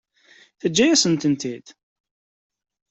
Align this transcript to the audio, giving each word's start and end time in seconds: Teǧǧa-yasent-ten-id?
Teǧǧa-yasent-ten-id? 0.59 1.65